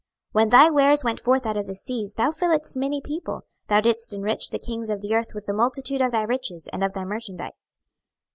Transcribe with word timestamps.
26:027:033 0.33 0.33
When 0.33 0.49
thy 0.49 0.69
wares 0.71 1.03
went 1.03 1.19
forth 1.19 1.45
out 1.45 1.57
of 1.57 1.67
the 1.67 1.75
seas, 1.75 2.15
thou 2.15 2.31
filledst 2.31 2.75
many 2.75 3.01
people; 3.01 3.41
thou 3.67 3.79
didst 3.81 4.11
enrich 4.15 4.49
the 4.49 4.57
kings 4.57 4.89
of 4.89 5.01
the 5.01 5.13
earth 5.13 5.35
with 5.35 5.45
the 5.45 5.53
multitude 5.53 6.01
of 6.01 6.11
thy 6.11 6.23
riches 6.23 6.67
and 6.73 6.83
of 6.83 6.93
thy 6.93 7.03
merchandise. 7.05 7.77